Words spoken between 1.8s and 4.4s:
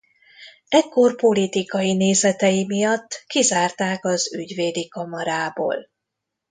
nézetei miatt kizárták az